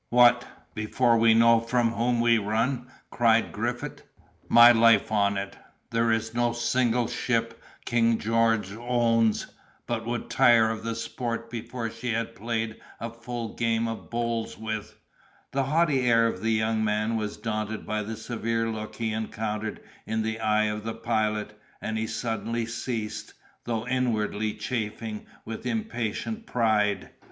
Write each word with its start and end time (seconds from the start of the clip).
"What, 0.09 0.45
before 0.73 1.15
we 1.19 1.35
know 1.35 1.59
from 1.59 1.91
whom 1.91 2.21
we 2.21 2.39
run!" 2.39 2.89
cried 3.11 3.51
Griffith; 3.51 4.01
"my 4.49 4.71
life 4.71 5.11
on 5.11 5.37
it, 5.37 5.55
there 5.91 6.11
is 6.11 6.33
no 6.33 6.53
single 6.53 7.07
ship 7.07 7.61
King 7.85 8.17
George 8.17 8.73
owns, 8.73 9.45
but 9.85 10.03
would 10.07 10.27
tire 10.27 10.71
of 10.71 10.83
the 10.83 10.95
sport 10.95 11.51
before 11.51 11.91
she 11.91 12.13
had 12.13 12.33
played 12.35 12.81
a 12.99 13.11
full 13.11 13.53
game 13.53 13.87
of 13.87 14.09
bowls 14.09 14.57
with—" 14.57 14.95
The 15.51 15.65
haughty 15.65 15.99
air 16.01 16.25
of 16.25 16.41
the 16.41 16.49
young 16.53 16.83
man 16.83 17.15
was 17.15 17.37
daunted 17.37 17.85
by 17.85 18.01
the 18.01 18.15
severe 18.17 18.67
look 18.69 18.95
he 18.95 19.13
encountered 19.13 19.81
in 20.07 20.23
the 20.23 20.39
eye 20.39 20.65
of 20.65 20.83
the 20.83 20.95
Pilot, 20.95 21.55
and 21.79 21.95
he 21.99 22.07
suddenly 22.07 22.65
ceased, 22.65 23.35
though 23.65 23.87
inwardly 23.87 24.55
chafing 24.55 25.27
with 25.45 25.67
impatient 25.67 26.47
pride. 26.47 27.11